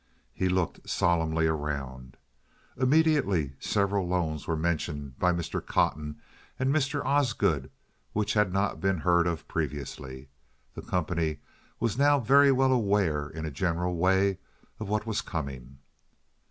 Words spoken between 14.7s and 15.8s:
of what was coming.